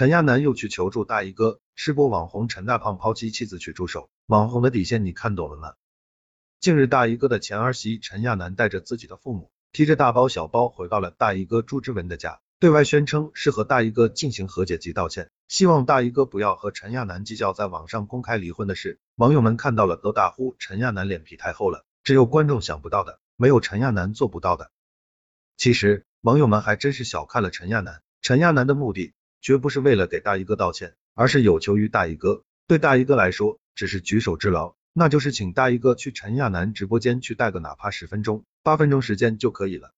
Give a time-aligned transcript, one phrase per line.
[0.00, 5.74] 陈亚楠又去求助大衣哥，吃播网红陈大胖抛妻妻子去助手，网红的底线你看懂了吗？
[6.58, 19.00] 近日大衣哥的前儿媳陈亚楠带着自己的父母，提着大包小包回到了大衣哥朱之文的家，对外宣称是和大衣哥进行和解及道歉，希望大衣哥不要和陈亚楠计较在网上公开离婚的事。
[19.16, 24.70] 网友们看到了都大呼陈亚楠脸皮太厚了，只有观众想不到的，没有陈亚楠做不到的。
[25.58, 29.12] 其实网友们还真是小看了陈亚楠，陈亚楠的目的。
[29.40, 32.42] 绝不是为了给大衣哥道歉，而是有求于大衣哥。
[32.66, 39.92] 对大衣哥来说，只是举手之劳，那就是请大衣哥去陈亚楠直播间去带个哪怕十分钟、八分钟时间就可以了。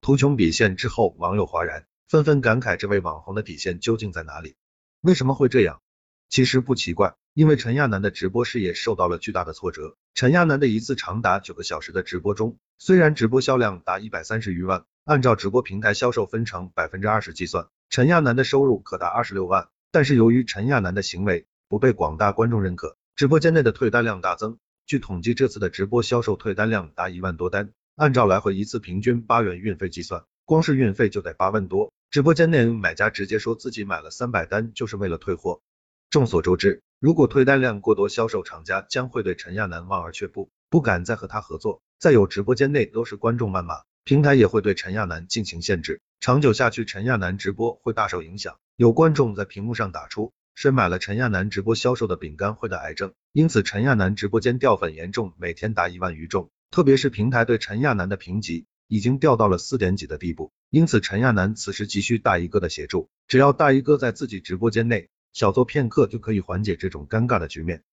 [0.00, 4.56] 图穷匕现之后，网友哗然，纷纷感慨这位网红的底线究竟在哪里？
[5.00, 5.80] 为什么会这样？
[6.28, 9.96] 其实不奇怪，因为陈亚楠的直播事业受到了巨大的挫折。
[10.14, 17.68] 陈亚楠的一次长达九个小时的直播中，虽然直播销量达一百三十余万，按照直播平台销售分成百分之二十计算。
[17.90, 24.58] 陈亚楠的收入可达二十六万，但是由于陈亚楠的行为不被广大观众认可，直播间内的退单量大增。
[24.86, 31.90] 据统计，这次的直播销售退单量达一万多单，按照来回一次平均八元运费计算，光是运费就得八万多。
[32.10, 35.62] 直播间内买家直接说自己买了三百单就是为了退货。
[36.10, 41.80] 众所周知，如果退单量过多，销售厂家将会对陈亚楠望而却步，不敢再和他合作。
[41.98, 43.80] 再有，直播间内都是观众谩骂。
[44.04, 48.58] 平台也会对陈亚楠进行限制，长久下去，陈亚楠直播会大受影响。
[48.74, 56.50] 有观众在屏幕上打出，谁买了陈亚楠直播销售的饼干会得癌症，因此陈亚楠直播间掉粉严重，每天达一万余众。
[56.72, 67.84] 特别是平台对陈亚楠的评级已经掉到了四点几的地步，因此陈亚楠此时急需大衣哥的协助，只要大衣哥在自己直播间内小坐片刻，就可以缓解这种尴尬的局面。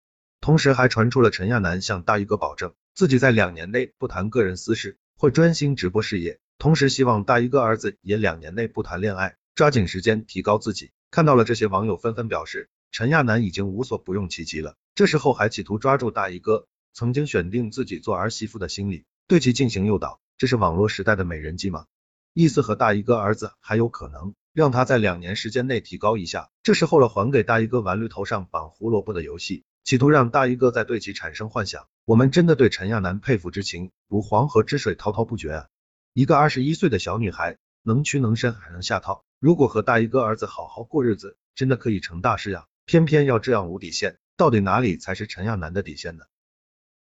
[0.42, 4.98] 同时还传出了陈亚楠向大衣哥保证，自己在两年内不谈个人私事。
[5.18, 10.92] 会专心直播事业，同时希望大衣哥儿子也两年内不谈恋爱，抓紧时间提高自己。
[11.12, 21.86] 看到了这些，网友纷纷表示，陈亚楠已经无所不用其极了，这时候还企图抓住大衣哥曾经选定自己做儿媳妇的心理，对其进行诱导，这是网络时代的美人计吗？
[22.34, 29.64] 意思和大衣哥儿子还有可能让他在两年时间内提高一下，这时候了还给大衣哥玩驴头上绑胡萝卜的游戏。
[29.86, 35.68] 企图让大衣哥再对其产生幻想，我们真的对陈亚楠佩服之情如黄河之水滔滔不绝啊！
[36.16, 42.68] 一个二十一岁的小女孩，能屈能伸还能下套，如果和大衣哥儿子好好过日子，真的可以成大事呀！
[42.86, 46.24] 偏偏要这样无底线，到底哪里才是陈亚楠的底线呢？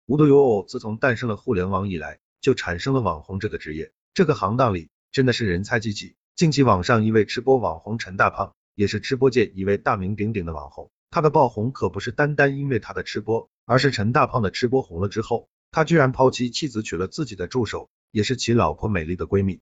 [0.07, 6.15] 无独有偶，自从诞生了互联网以来，就产生了网红这个职业，这个行当里真的是人才济济。
[6.37, 10.89] 近期网上一位吃播网红陈大胖，也是吃播界一位大名鼎鼎的网红。
[11.11, 19.61] 他的爆红可不是单单因为他的吃播，而是陈大胖的吃播红了之后，他居然抛妻弃子娶了自己的助手，也是其老婆美丽的闺蜜。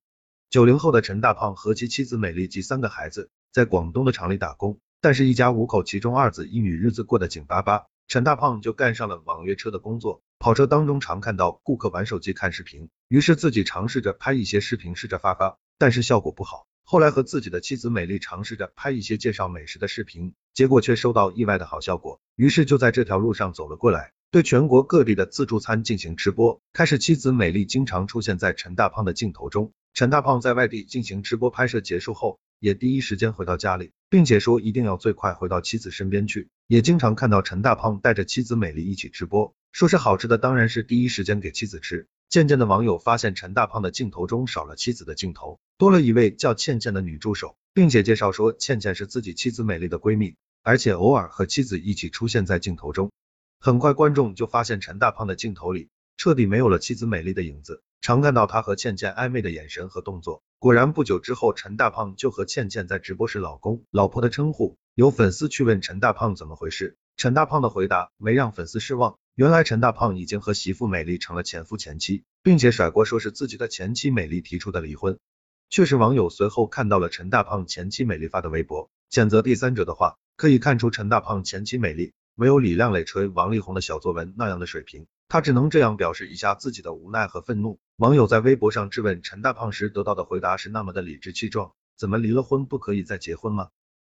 [0.50, 7.86] 九零后的陈大胖和其妻子美丽及三个孩子在广东的厂里打工，但是一家五口，其中二子一女，日子过得紧巴巴。
[8.06, 16.66] 陈大胖就干上了网约车的工作，跑车当中常看到顾客玩手机看视频，于是自己尝试着拍一些视频试着发发，但是效果不好。
[16.84, 26.60] 后来和自己的妻子美丽尝试着拍一些介绍美食的视频，结果却收到意外的好效果，于是就在这条路上走了过来，对全国各地的自助餐进行直播。
[26.74, 29.72] 开始，妻子美丽经常出现在陈大胖的镜头中。
[29.94, 36.50] 陈大胖在外地进行直播拍摄结束后，也第一时间回到家里，并且说一定要最快回到妻子身边去。
[36.66, 42.06] 也经常看到陈大胖带着妻子美丽一起直播，说是好吃的当然是第一时间给妻子吃。
[42.28, 53.10] 渐渐的，网友发现陈大胖的镜头中少了妻子的镜头，多了一位叫倩倩的女助手，并且介绍说倩倩是自己妻子美丽的闺蜜，而且偶尔和妻子一起出现在镜头中。
[53.60, 60.42] 很快，观众就发现陈大胖的镜头里彻底没有了妻子美丽的影子，常看到他和倩倩暧昧的眼神和动作。
[60.60, 64.76] 果然，不久之后，陈大胖就和倩倩在直播时老公、老婆的称呼。
[64.94, 69.18] 有粉丝去问陈大胖怎么回事，陈大胖的回答没让粉丝失望。
[69.34, 75.18] 原来陈大胖已经和媳妇美丽成了前夫前妻，并且甩锅说是自己的前妻美丽提出的离婚。
[75.68, 87.80] 确实，网友随后看到了陈大胖前妻美丽发的微博，谴责第三者的话，可以看出陈大胖前妻美丽没有李亮磊吹王力宏的小作文那样的水平，他只能这样表示一下自己的无奈和愤怒。
[87.96, 93.70] 网友在微博上质问陈大胖时得到的回答是那么的理直气壮，怎么离了婚不可以再结婚吗？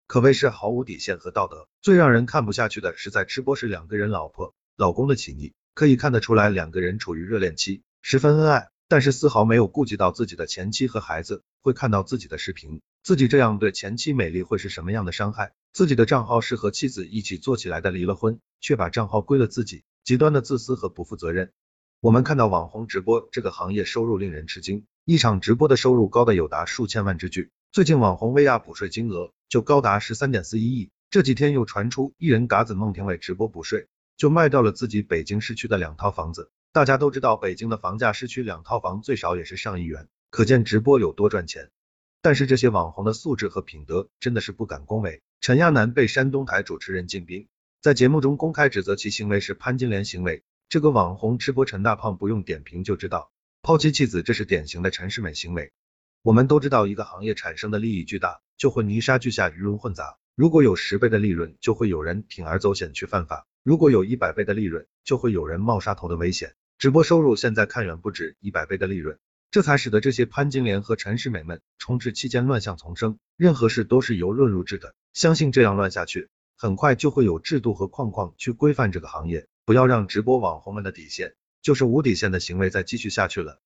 [0.08, 1.68] 可谓是毫无底线和道德。
[1.80, 4.54] 最让人看不下去的是在吃播时两个人老婆。
[4.76, 15.52] 老公的情谊可以看得出来，两个人处于热恋期，十分恩爱，但是丝毫没有顾及到自己的前妻和孩子会看到自己的视频，自己这样对前妻美丽会是什么样的伤害？
[15.76, 21.52] 自己的账号是和妻子一起做起来的，离了婚却把账号归了自己，极端的自私和不负责任。
[22.00, 27.50] 我们看到网红直播这个行业收入令人吃惊，一场直播的收入高的有达数千万之巨。
[27.72, 33.86] 最近网红薇娅补税金额就高达十三点四一亿，这几天又传出艺人嘎子孟庭苇直播补税，
[34.16, 36.50] 就卖掉了自己北京市区的两套房子。
[36.72, 41.70] 大家都知道，北京的房价市区两套房最少也是上亿元，可见直播有多赚钱。
[42.26, 45.22] 但是这些网红的素质和品德真的是不敢恭维。
[45.40, 47.46] 陈亚楠被山东台主持人靳斌
[47.80, 53.30] 在节目中公开指责其行为是潘金莲行为，这个网红吃播陈大胖不用点评就知道，
[53.62, 55.70] 抛妻弃子这是典型的陈世美行为。
[56.22, 60.18] 我们都知道，一个行业产生的利益巨大，就会泥沙俱下，鱼龙混杂。
[60.34, 66.56] 如果有十倍的利润，就会有人铤而走险去犯法；如果有一百倍的利润，就会有人冒杀头的危险。
[66.76, 69.16] 直播收入现在看远不止一百倍的利润。
[69.56, 81.32] 这才使得这些潘金莲和陈世美们充斥期间乱象丛生，任何事都是由论入治的，相信这样乱下去，很快就会有制度和框框去规范这个行业，不要让直播网红们的底线，
[81.62, 83.54] 就是无底线的行为再继续下去了。